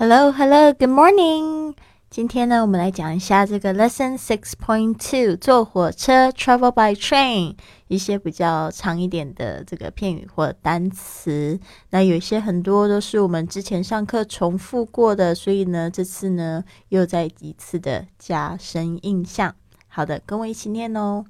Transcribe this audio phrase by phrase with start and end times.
[0.00, 1.74] Hello, hello, good morning.
[2.08, 7.56] 今天呢，我们来讲一下这个 Lesson Six Point Two，坐火车 Travel by train，
[7.88, 11.58] 一些比较长一点的这个片语或单词。
[11.90, 19.54] 那有一些很多都是我们之前上课重复过的，所以呢，这次呢又再一次的加深印象。
[19.88, 21.24] 好的，跟我一起念哦。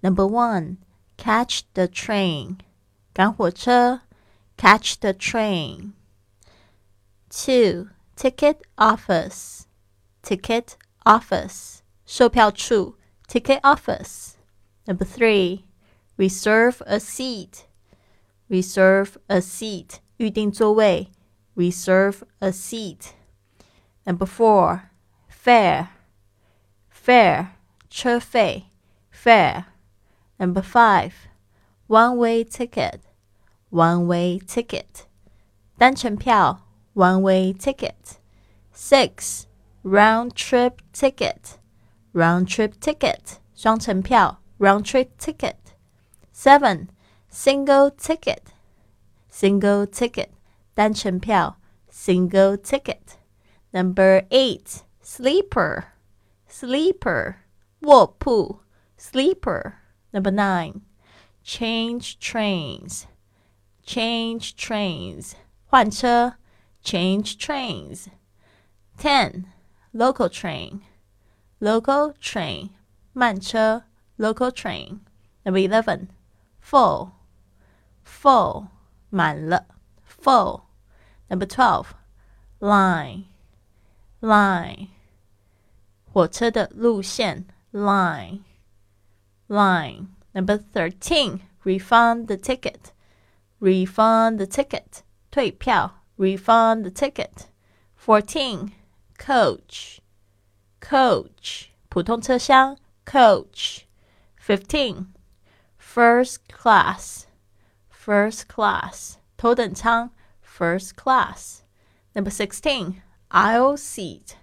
[0.00, 0.76] Number one,
[1.18, 2.56] catch the train，
[3.12, 4.00] 赶火车，
[4.56, 9.66] catch the train。Two ticket office,
[10.22, 14.34] ticket office, 售票处 ticket office.
[14.86, 15.64] Number three,
[16.16, 17.66] reserve a seat,
[18.48, 21.12] reserve a seat, 预定座位
[21.54, 23.14] reserve a seat.
[24.04, 24.90] Number four,
[25.28, 25.88] fare,
[26.90, 27.52] fare,
[27.88, 28.64] 车费
[29.10, 29.66] fare.
[30.38, 31.12] Number five,
[31.86, 33.00] one-way ticket,
[33.70, 35.06] one-way ticket,
[35.76, 36.63] 单程票
[36.94, 38.18] one way ticket.
[38.72, 39.46] Six,
[39.82, 41.58] round trip ticket.
[42.12, 43.38] Round trip ticket.
[43.54, 45.56] 双程票 round trip ticket.
[46.32, 46.88] Seven,
[47.28, 48.52] single ticket.
[49.30, 50.30] Single ticket.
[50.74, 51.56] 单程票
[51.90, 53.18] single ticket.
[53.72, 55.84] Number eight, sleeper.
[56.48, 57.36] Sleeper.
[57.82, 58.60] 卧铺
[58.98, 59.74] sleeper.
[60.12, 60.82] Number nine,
[61.44, 63.06] change trains.
[63.84, 65.34] Change trains.
[65.66, 66.34] 换车
[66.84, 68.08] change trains.
[68.98, 69.46] 10.
[69.92, 70.82] Local train.
[71.60, 72.70] Local train.
[73.12, 73.84] 慢车
[74.16, 75.00] local train.
[75.44, 76.08] Number 11.
[76.60, 77.12] Full.
[78.04, 78.68] Full.
[79.10, 79.66] 满了
[80.04, 80.62] full.
[81.28, 81.94] Number 12.
[82.60, 83.24] Line.
[84.20, 84.88] Line.
[86.12, 88.42] 火车的路线 line.
[89.48, 90.08] Line.
[90.32, 91.40] Number 13.
[91.64, 92.92] Refund the ticket.
[93.60, 95.02] Refund the ticket.
[95.30, 97.47] 退票 refund the ticket.
[97.95, 98.71] Fourteen,
[99.17, 99.99] coach,
[100.79, 103.85] coach 普通车厢 coach.
[104.37, 105.07] Fifteen,
[105.79, 107.25] first class,
[107.89, 111.61] first class 头等舱 first class.
[112.13, 114.35] Number sixteen, aisle seat,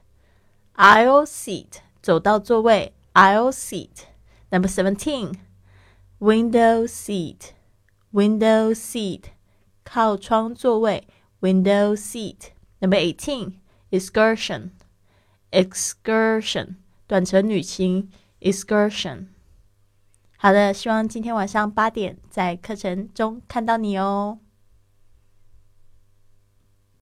[0.74, 4.06] aisle seat 走道座位 aisle seat.
[4.50, 5.34] Number seventeen,
[6.18, 7.52] window seat,
[8.12, 9.24] window seat
[9.84, 11.06] 靠窗座位。
[11.41, 12.51] window seat.
[12.79, 13.53] Number eighteen,
[13.89, 14.71] excursion,
[15.51, 16.75] excursion,
[17.07, 19.27] 短程旅行 excursion。
[20.37, 24.39] 好的，希望今天晚上八点在课程中看到你哦。